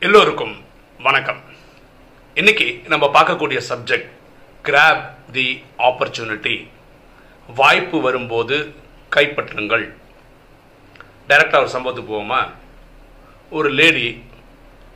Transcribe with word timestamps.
எல்லோருக்கும் 0.00 0.64
வணக்கம். 1.02 1.40
இன்னைக்கு 2.34 2.82
நம்ம 2.86 3.06
பார்க்கக்கூடிய 3.06 3.60
சப்ஜெக்ட் 3.68 4.10
கிராப் 4.64 5.10
தி 5.32 5.64
ஆப்பர்ச்சுனிட்டி 5.78 6.68
வாய்ப்பு 7.54 8.00
வரும்போது 8.00 8.74
கைப்பற்றுங்கள். 9.16 9.94
டைரக்டாக 11.28 11.56
ஒரு 11.56 11.68
சம்பவத்துக்கு 11.68 12.04
போவோமா? 12.04 12.50
ஒரு 13.50 13.70
லேடி 13.70 14.24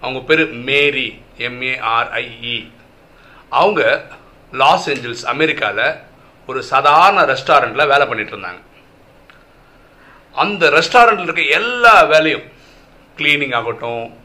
அவங்க 0.01 0.21
பேர் 0.21 0.53
மேரி 0.53 1.23
எம்ஏஆர்ஐஇ 1.39 2.73
அவங்க 3.49 4.11
லாஸ் 4.53 4.91
ஏஞ்சல்ஸ் 4.91 5.27
அமெரிக்காவில் 5.27 5.95
ஒரு 6.47 6.63
சாதாரண 6.63 7.25
ரெஸ்டாரண்ட்டில் 7.25 7.89
வேலை 7.89 8.07
பண்ணிட்டு 8.07 8.37
இருந்தாங்க. 8.37 8.63
அந்த 10.33 10.71
ரெஸ்டாரண்ட்டில் 10.71 11.23
இருக்க 11.23 11.43
எல்லா 11.43 12.03
வேலையும் 12.03 12.53
க்ளீனிங் 13.17 13.55
ஆகட்டும் 13.55 14.21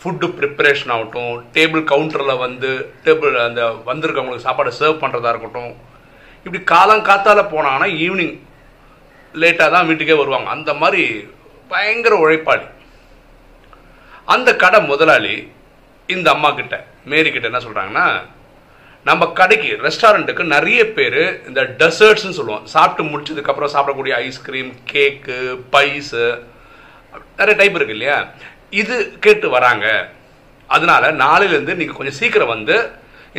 ஃபுட்டு 0.00 0.26
ப்ரிப்பரேஷன் 0.38 0.92
ஆகட்டும் 0.94 1.34
டேபிள் 1.56 1.82
கவுண்டரில் 1.92 2.42
வந்து 2.44 2.70
டேபிள் 3.04 3.36
அந்த 3.46 3.62
வந்திருக்கவங்களுக்கு 3.90 4.46
சாப்பாடு 4.48 4.78
சர்வ் 4.80 5.02
பண்ணுறதா 5.02 5.32
இருக்கட்டும் 5.34 5.72
இப்படி 6.44 6.60
காலம் 6.64 7.06
காலங்காத்தால 7.08 7.42
போனாங்கன்னா 7.52 7.88
ஈவினிங் 8.04 8.36
லேட்டாக 9.42 9.70
தான் 9.74 9.86
வீட்டுக்கே 9.88 10.16
வருவாங்க. 10.20 10.48
அந்த 10.50 10.70
மாதிரி 10.74 11.02
பயங்கர 11.72 12.14
உழைப்பாளி. 12.24 12.66
அந்த 14.34 14.50
கடை 14.62 14.78
முதலாளி 14.90 15.34
இந்த 16.14 16.28
அம்மா 16.34 16.50
கிட்ட 16.50 16.76
மேரி 17.12 17.30
கிட்ட 17.32 17.50
என்ன 17.50 17.60
சொல்கிறாங்கன்னா 17.64 18.06
நம்ம 19.08 19.26
கடைக்கு 19.40 19.70
ரெஸ்டாரண்ட்டுக்கு 19.86 20.44
நிறைய 20.54 20.80
பேர் 20.96 21.20
இந்த 21.48 21.62
டெசர்ட்ஸ்னு 21.80 22.36
சொல்லுவோம். 22.38 22.64
சாப்பிட்டு 22.74 23.02
முடிச்சதுக்கப்புறம் 23.10 23.72
சாப்பிடக்கூடிய 23.74 24.14
ஐஸ்கிரீம் 24.28 24.72
கேக்கு 24.92 25.36
பைஸு 25.74 26.24
நிறைய 27.38 27.54
டைப் 27.60 27.78
இருக்கு 27.78 27.96
இல்லையா? 27.98 28.16
இது 28.72 28.94
கேட்டு 29.24 29.46
வராங்க. 29.56 29.86
அதனால 30.68 31.10
நாளையிலேருந்து 31.24 31.78
நீங்கள் 31.80 31.98
கொஞ்சம் 31.98 32.18
சீக்கிரம் 32.20 32.52
வந்து 32.54 32.76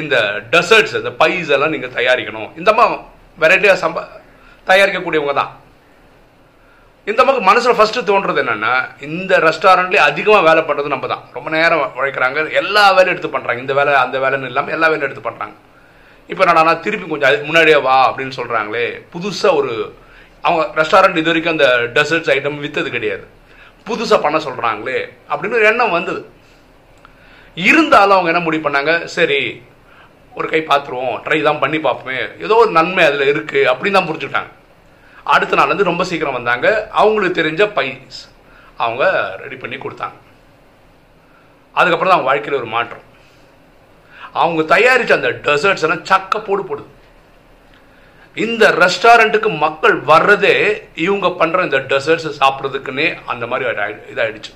இந்த 0.02 0.16
டெசர்ட்ஸ் 0.54 0.98
இந்த 1.00 1.12
பைஸ் 1.22 1.54
எல்லாம் 1.56 1.74
நீங்கள் 1.76 1.96
தயாரிக்கணும். 2.00 2.50
இந்த 2.60 2.70
அம்மா 2.74 2.86
வெரைட்டியாக 3.44 3.82
சம்ப 3.84 4.04
தயாரிக்கக்கூடியவங்க 4.68 5.36
தான். 5.42 5.52
இந்த 7.08 7.20
அம்மாக்கு 7.24 7.44
மனசில் 7.50 7.78
ஃபஸ்ட்டு 7.78 8.08
தோன்றது 8.10 8.42
என்னென்னா 8.44 8.74
இந்த 9.08 9.34
ரெஸ்டாரண்ட்லேயே 9.48 10.02
அதிகமாக 10.10 10.46
வேலை 10.48 10.62
பண்ணுறது 10.70 10.94
நம்ம 10.94 11.08
தான். 11.14 11.24
ரொம்ப 11.36 11.50
நேரம் 11.56 11.84
உழைக்கிறாங்க. 12.00 12.40
எல்லா 12.62 12.84
வேலையும் 12.98 13.14
எடுத்து 13.16 13.32
பண்ணுறாங்க 13.36 13.64
இந்த 13.66 13.76
வேலை 13.80 13.94
அந்த 14.06 14.18
வேலைன்னு 14.24 14.50
இல்லாமல் 14.52 14.76
எல்லா 14.78 14.90
வேலையும் 14.90 15.08
எடுத்து 15.10 15.28
பண்ணுறாங்க 15.30 15.56
இப்போ 16.32 16.42
என்னடா 16.46 16.74
திருப்பி 16.86 17.06
கொஞ்சம் 17.12 17.30
அது 17.30 17.48
முன்னாடியே 17.50 17.78
வா 17.88 17.98
அப்படின்னு 18.10 18.38
சொல்கிறாங்களே 18.40 18.86
புதுசாக 19.14 19.60
ஒரு 19.60 19.72
அவங்க 20.46 20.64
ரெஸ்டாரண்ட் 20.80 21.20
இது 21.22 21.32
வரைக்கும் 21.32 21.56
அந்த 21.56 21.68
டெசர்ட்ஸ் 21.98 22.32
ஐட்டம் 22.34 22.62
விற்றது 22.64 22.90
கிடையாது. 22.96 23.26
புதுசாக 23.88 24.20
பண்ண 24.26 24.38
சொல்கிறாங்களே 24.48 25.00
அப்படின்னு 25.30 25.60
ஒரு 25.60 25.70
எண்ணம் 25.72 25.96
வந்தது. 25.98 26.22
இருந்தாலும் 27.70 28.16
அவங்க 28.16 28.32
என்ன 28.34 28.44
முடிவு 28.46 28.64
பண்ணாங்க? 28.66 28.94
சரி 29.18 29.40
ஒரு 30.40 30.48
கை 30.52 30.62
பார்த்துருவோம் 30.70 31.16
ட்ரை 31.26 31.40
தான் 31.48 31.62
பண்ணி 31.64 31.78
பார்ப்போமே. 31.86 32.18
ஏதோ 32.46 32.56
ஒரு 32.64 32.72
நன்மை 32.78 33.04
அதில் 33.10 33.30
இருக்குது 33.34 33.70
அப்படின்னு 33.72 33.98
தான் 33.98 34.10
புரிஞ்சுக்கிட்டாங்க. 34.10 34.52
அடுத்த 35.36 35.58
நாள் 35.60 35.72
வந்து 35.72 35.90
ரொம்ப 35.92 36.04
சீக்கிரம் 36.10 36.38
வந்தாங்க. 36.40 36.68
அவங்களுக்கு 37.02 37.40
தெரிஞ்ச 37.42 37.64
பைஸ் 37.78 38.20
அவங்க 38.84 39.04
ரெடி 39.44 39.58
பண்ணி 39.64 39.78
கொடுத்தாங்க. 39.86 40.18
அதுக்கப்புறம் 41.80 42.14
தான் 42.14 42.28
வாழ்க்கையில் 42.28 42.60
ஒரு 42.62 42.70
மாற்றம். 42.76 43.06
அவங்க 44.44 44.62
தயாரித்த 44.76 45.20
அந்த 45.20 45.30
டெசர்ட்ஸ் 45.48 45.86
எல்லாம் 45.88 46.06
சக்க 46.12 46.44
போடு 46.48 46.64
போடுது. 46.70 46.92
இந்த 48.44 48.64
ரெஸ்டாரண்ட்டுக்கு 48.84 49.50
மக்கள் 49.66 49.96
வர்றதே 50.10 50.56
இவங்க 51.06 51.28
பண்ற 51.42 51.64
இந்த 51.68 51.80
டெசர்ட்ஸ் 51.92 52.40
சாப்பிட்றதுக்குன்னே 52.42 53.06
அந்த 53.32 53.44
மாதிரி 53.52 53.66
இதாயிடுச்சு. 54.14 54.52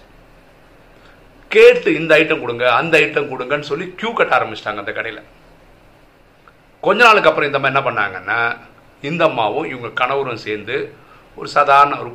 கேட்டு 1.51 1.89
இந்த 1.99 2.11
ஐட்டம் 2.21 2.43
கொடுங்க 2.43 2.65
அந்த 2.79 2.93
ஐட்டம் 3.05 3.29
கொடுங்கன்னு 3.31 3.69
சொல்லி 3.69 3.85
கியூ 3.99 4.11
கட்ட 4.17 4.33
ஆரம்பிச்சிட்டாங்க 4.38 4.83
அந்த 4.83 4.93
கடையில். 4.97 5.21
கொஞ்ச 6.85 6.99
நாளுக்கு 7.07 7.29
அப்புறம் 7.29 7.49
இந்த 7.49 7.59
மாதிரி 7.61 7.73
என்ன 7.73 7.83
பண்ணாங்கன்னா 7.88 8.39
இந்த 9.09 9.23
அம்மாவும் 9.29 9.69
இவங்க 9.72 9.89
கணவரும் 10.01 10.44
சேர்ந்து 10.47 10.77
ஒரு 11.38 11.50
சாதாரண 11.56 11.97
ஒரு 12.03 12.11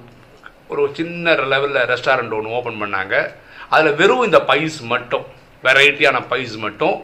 ஒரு 0.72 0.82
சின்ன 0.98 1.34
லெவலில் 1.52 1.88
ரெஸ்டாரண்ட் 1.92 2.36
ஒன்று 2.38 2.56
ஓப்பன் 2.58 2.80
பண்ணாங்க. 2.82 3.14
அதில் 3.74 3.98
வெறும் 4.00 4.26
இந்த 4.28 4.38
பைஸ் 4.50 4.78
மட்டும் 4.94 5.24
வெரைட்டியான 5.66 6.18
பைஸ் 6.32 6.56
மட்டும் 6.66 6.96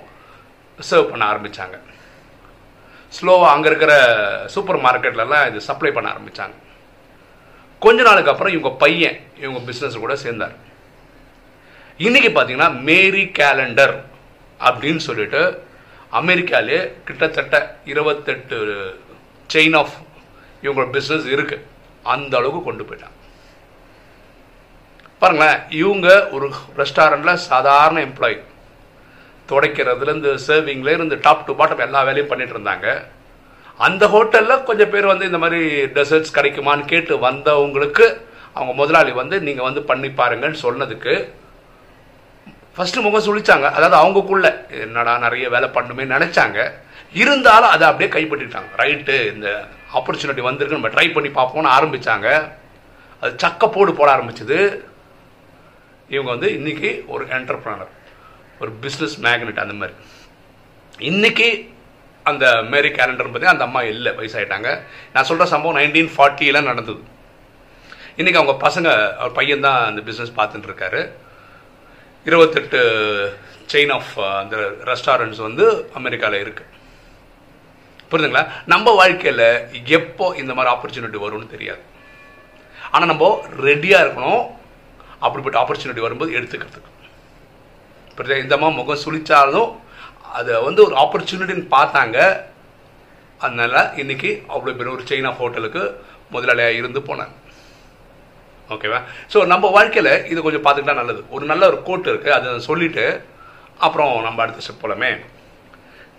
சர்வ் 0.78 1.10
பண்ண 1.12 1.25
ஆரம்பித்தாங்க 1.32 1.76
ஸ்லோவாக 3.17 3.53
அங்கே 3.55 3.69
இருக்கிற 3.71 3.95
சூப்பர் 4.55 4.83
மார்க்கெட்லலாம் 4.84 5.49
இது 5.50 5.61
சப்ளை 5.69 5.91
பண்ண 5.97 6.09
ஆரம்பித்தாங்க 6.12 6.56
கொஞ்ச 7.84 8.00
நாளுக்கு 8.09 8.33
அப்புறம் 8.33 8.55
இவங்க 8.55 8.71
பையன் 8.83 9.19
இவங்க 9.43 9.61
பிஸ்னஸ் 9.69 10.03
கூட 10.05 10.15
சேர்ந்தார். 10.25 10.55
இன்றைக்கி 12.06 12.31
பார்த்தீங்கன்னா 12.34 12.71
மேரி 12.89 13.25
கேலண்டர் 13.39 13.95
அப்படின்னு 14.69 15.03
சொல்லிட்டு 15.09 15.41
அமெரிக்காலே 16.21 16.78
கிட்டத்தட்ட 17.09 17.56
இருபத்தெட்டு 17.93 18.59
செயின் 19.55 19.77
ஆஃப் 19.81 19.97
இவங்களோட 20.65 20.89
பிஸ்னஸ் 20.97 21.27
இருக்கு. 21.34 21.56
அந்த 22.15 22.33
அளவுக்கு 22.41 22.62
கொண்டு 22.69 22.84
போயிட்டாங்க. 22.89 23.19
பாருங்களேன் 25.23 25.61
இவங்க 25.81 26.09
ஒரு 26.37 26.47
ரெஸ்டாரண்ட்டில் 26.81 27.43
சாதாரண 27.50 27.99
எம்ப்ளாயி 28.09 28.37
துடைக்கிறதுலேருந்து 29.52 30.32
சர்விங்லேருந்து 30.46 31.18
டாப் 31.26 31.46
டு 31.48 31.54
பாட்டம் 31.60 31.84
எல்லா 31.88 32.02
வேலையும் 32.08 32.30
பண்ணிட்டு 32.32 32.56
இருந்தாங்க. 32.56 32.86
அந்த 33.86 34.04
ஹோட்டலில் 34.14 34.64
கொஞ்சம் 34.68 34.92
பேர் 34.94 35.12
வந்து 35.12 35.28
இந்த 35.30 35.38
மாதிரி 35.42 35.60
டெசர்ட்ஸ் 35.96 36.36
கிடைக்குமான்னு 36.38 36.90
கேட்டு 36.92 37.14
வந்தவங்களுக்கு 37.28 38.06
அவங்க 38.56 38.72
முதலாளி 38.80 39.12
வந்து 39.20 39.36
நீங்கள் 39.46 39.66
வந்து 39.68 39.82
பண்ணி 39.90 40.08
பாருங்கன்னு 40.18 40.58
சொன்னதுக்கு 40.66 41.14
ஃபஸ்ட்டு 42.76 43.04
முகம் 43.04 43.24
சுழிச்சாங்க. 43.26 43.66
அதாவது 43.76 43.96
அவங்கக்குள்ள 44.00 44.48
என்னடா 44.84 45.14
நிறைய 45.24 45.46
வேலை 45.54 45.69
பண்ணுமே 45.76 46.04
நினச்சாங்க. 46.12 46.58
இருந்தாலும் 47.22 47.72
அதை 47.74 47.84
அப்படியே 47.88 48.10
கைப்பற்றிட்டாங்க. 48.14 48.70
ரைட்டு 48.82 49.16
இந்த 49.32 49.48
ஆப்பர்ச்சுனிட்டி 49.98 50.42
வந்திருக்கு 50.46 50.78
நம்ம 50.78 50.92
ட்ரை 50.94 51.06
பண்ணி 51.16 51.30
பார்ப்போம்னு 51.38 51.74
ஆரம்பித்தாங்க 51.76 52.28
அது 53.22 53.32
சக்கப்போடு 53.44 53.92
போட 53.98 54.08
ஆரம்பிச்சது. 54.16 54.58
இவங்க 56.14 56.30
வந்து 56.34 56.48
இன்னைக்கு 56.58 56.90
ஒரு 57.14 57.24
என்டர்பிரனர் 57.36 57.92
ஒரு 58.62 58.73
பிஸ்னஸ் 58.84 59.17
மேக்னெட் 59.27 59.62
அந்த 59.65 59.77
மாதிரி. 59.81 59.95
இன்னைக்கு 61.11 61.49
அந்த 62.31 62.47
மேரி 62.73 62.91
கேலண்டர் 62.99 63.33
பற்றி 63.34 63.49
அந்த 63.53 63.65
அம்மா 63.69 63.81
இல்லை 63.93 64.11
வயசாயிட்டாங்க. 64.19 64.69
நான் 65.15 65.28
சொல்கிற 65.28 65.47
சம்பவம் 65.53 65.78
நைன்டீன் 65.78 66.11
ஃபார்ட்டியில் 66.17 66.67
நடந்தது. 66.69 67.03
இன்றைக்கி 68.21 68.39
அவங்க 68.41 68.55
பசங்க 68.67 68.89
அவர் 69.21 69.39
பையன் 69.39 69.65
தான் 69.67 69.81
அந்த 69.89 70.00
பிஸ்னஸ் 70.09 70.37
பார்த்துட்டு 70.39 70.69
இருக்காரு. 70.71 71.00
இருபத்தெட்டு 72.28 72.81
செயின் 73.73 73.93
ஆஃப் 73.97 74.12
அந்த 74.41 74.56
ரெஸ்டாரண்ட்ஸ் 74.91 75.43
வந்து 75.49 75.65
அமெரிக்காவில் 76.00 76.43
இருக்கு. 76.44 76.65
புரியுதுங்களா? 78.11 78.44
நம்ம 78.73 78.91
வாழ்க்கையில் 79.00 79.47
எப்போ 79.99 80.27
இந்த 80.43 80.53
மாதிரி 80.56 80.73
ஆப்பர்ச்சுனிட்டி 80.75 81.21
வரும்னு 81.25 81.53
தெரியாது. 81.55 81.83
ஆனால் 82.94 83.11
நம்ம 83.12 83.29
ரெடியாக 83.69 84.05
இருக்கணும். 84.05 84.43
அப்படிப்பட்ட 85.27 85.56
ஆப்பர்ச்சுனிட்டி 85.62 86.06
வரும்போது 86.06 86.37
எடுத்துக்கிறதுக்கு. 86.39 86.91
புரியுது 88.17 88.45
இந்த 88.45 88.56
முகம் 88.78 89.03
சுழித்தாலும் 89.05 89.71
அதை 90.39 90.55
வந்து 90.67 90.81
ஒரு 90.87 90.95
ஆப்பர்ச்சுனிட்டின்னு 91.03 91.67
பார்த்தாங்க. 91.77 92.19
அதனால் 93.45 93.78
இன்னைக்கு 94.03 94.31
அவ்வளோ 94.55 94.75
பெரிய 94.78 94.93
ஒரு 94.97 95.05
சைனா 95.11 95.31
ஹோட்டலுக்கு 95.41 95.83
முதலாளியாக 96.34 96.78
இருந்து 96.81 97.00
போனாங்க. 97.09 97.34
ஓகேவா 98.75 99.00
ஸோ 99.33 99.39
நம்ம 99.53 99.71
வாழ்க்கையில் 99.77 100.12
இது 100.33 100.39
கொஞ்சம் 100.45 100.65
பார்த்துக்கிட்டா 100.65 101.00
நல்லது. 101.00 101.23
ஒரு 101.34 101.45
நல்ல 101.50 101.62
ஒரு 101.71 101.78
கோட் 101.89 102.11
இருக்குது 102.12 102.34
அதை 102.37 102.53
சொல்லிவிட்டு 102.69 103.06
அப்புறம் 103.87 104.12
நம்ம 104.27 104.43
அடுத்த 104.44 104.65
step 104.67 104.83
போலமே. 104.84 105.11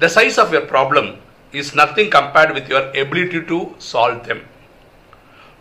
The 0.04 0.10
size 0.18 0.38
of 0.44 0.52
your 0.56 0.70
problem 0.74 1.10
is 1.54 1.72
nothing 1.81 2.12
compared 2.18 2.54
with 2.58 2.70
your 2.74 2.88
ability 3.04 3.42
to 3.52 3.60
solve 3.92 4.22
them 4.30 4.44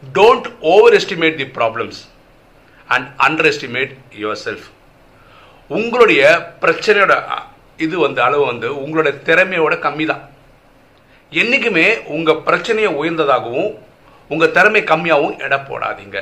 don't 0.03 0.49
overestimate 1.01 1.37
the 1.43 1.49
problems 1.59 2.01
and 2.95 3.09
underestimate 3.53 3.93
yourself 4.47 4.67
உங்களுடைய 5.79 6.23
பிரச்சனையோட 6.63 7.15
இது 7.85 7.97
வந்து 8.05 8.21
அளவு 8.27 8.45
வந்து 8.51 8.69
உங்களோட 8.83 9.11
திறமையோட 9.29 9.75
கம்மி 9.87 10.05
தான் 10.11 10.25
என்றைக்குமே 11.33 11.87
உங்கள் 12.17 12.43
பிரச்சனையை 12.47 12.91
உயர்ந்ததாகவும் 13.01 13.71
உங்கள் 14.33 14.55
திறமை 14.57 14.83
கம்மியாகவும் 14.91 15.39
எடை 15.45 15.59
போடாதீங்க. 15.69 16.19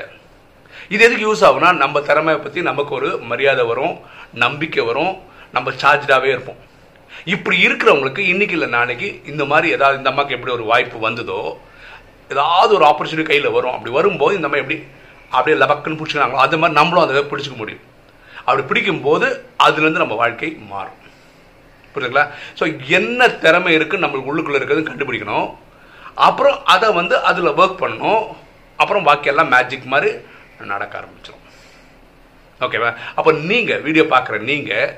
இது 0.94 1.02
எதுக்கு 1.06 1.26
யூஸ் 1.26 1.42
ஆகும்னா 1.48 1.70
நம்ம 1.82 2.00
திறமையை 2.08 2.38
பற்றி 2.44 2.60
நமக்கு 2.68 2.92
ஒரு 2.98 3.08
மரியாதை 3.30 3.64
வரும் 3.70 3.96
நம்பிக்கை 4.44 4.84
வரும் 4.90 5.12
நம்ம 5.56 5.72
சார்ஜாகவே 5.82 6.30
இருப்போம். 6.34 6.60
இப்படி 7.34 7.56
இருக்கிறவங்களுக்கு 7.66 8.22
இன்னைக்கு 8.32 8.56
இல்லை 8.58 8.68
நாளைக்கு 8.76 9.08
இந்த 9.32 9.44
மாதிரி 9.50 9.68
ஏதாவது 9.76 9.98
இந்த 10.00 10.10
அம்மாவுக்கு 10.12 10.36
எப்படி 10.36 10.54
ஒரு 10.58 10.64
வாய்ப்பு 10.70 10.98
வந்ததோ 11.08 11.40
ஏதாவது 12.30 12.72
ஒரு 12.78 12.84
ஆப்பர்ச்சுனிட்டி 12.90 13.30
கையில் 13.30 13.54
வரும். 13.58 13.74
அப்படி 13.76 13.92
வரும்போது 13.98 14.38
இந்த 14.40 14.48
மாதிரி 14.50 14.64
எப்படி 14.64 14.78
அப்படியே 15.36 15.56
லபக்குன்னு 15.62 15.98
பிடிச்சிக்கிறாங்களோ 16.00 16.44
அது 16.46 16.60
மாதிரி 16.62 16.78
நம்மளும் 16.80 17.04
அதை 17.04 17.24
பிடிச்சிக்க 17.32 17.56
முடியும். 17.62 17.84
அப்படி 18.44 18.62
பிடிக்கும்போது 18.70 19.26
அதுலேருந்து 19.66 20.02
நம்ம 20.04 20.18
வாழ்க்கை 20.22 20.50
மாறும். 20.72 20.98
புரியுதுங்களா? 21.94 22.24
ஸோ 22.58 22.64
என்ன 22.98 23.28
திறமை 23.44 23.72
இருக்குன்னு 23.78 24.06
நம்மளுக்கு 24.06 24.30
உள்ளுக்குள்ளே 24.32 24.58
இருக்கிறது 24.60 24.88
கண்டுபிடிக்கணும். 24.90 25.48
அப்புறம் 26.28 26.58
அதை 26.74 26.88
வந்து 27.00 27.14
அதில் 27.30 27.56
ஒர்க் 27.60 27.80
பண்ணணும். 27.82 28.24
அப்புறம் 28.82 29.06
பாக்கி 29.08 29.30
எல்லாம் 29.32 29.52
மேஜிக் 29.54 29.92
மாதிரி 29.92 30.10
நடக்க 30.72 30.94
ஆரம்பிச்சிடும் 31.00 31.46
ஓகேவா 32.64 32.90
அப்போ 33.18 33.30
நீங்கள் 33.50 33.82
வீடியோ 33.86 34.04
பார்க்குற 34.14 34.38
நீங்கள் 34.50 34.90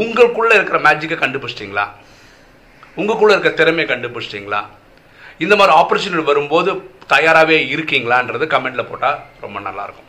உங்களுக்குள்ளே 0.00 0.54
இருக்கிற 0.58 0.78
மேஜிக்கை 0.86 1.16
கண்டுபிடிச்சிட்டிங்களா? 1.20 1.86
உங்களுக்குள்ளே 3.00 3.34
இருக்கிற 3.34 3.52
திறமையை 3.60 3.86
கண்டுபிடிச்சிட்டிங்களா? 3.90 4.60
இந்த 5.44 5.54
மாதிரி 5.58 5.72
ஆப்பர்ச்சுனிட்டி 5.80 6.24
வரும்போது 6.30 6.70
தயாராகவே 7.14 7.56
இருக்கீங்களான்றது 7.74 8.46
கமெண்ட்டில் 8.54 8.88
போட்டால் 8.90 9.20
ரொம்ப 9.44 9.58
நல்லாயிருக்கும் 9.66 10.08